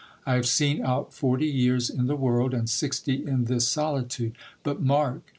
I 0.25 0.33
have 0.33 0.47
seen 0.47 0.83
out 0.83 1.13
forty 1.13 1.45
years 1.45 1.87
in 1.87 2.07
the 2.07 2.15
world, 2.15 2.55
and 2.55 2.67
sixty 2.67 3.23
in 3.23 3.45
this 3.45 3.67
solitude. 3.67 4.35
But 4.63 4.81
mark 4.81 5.21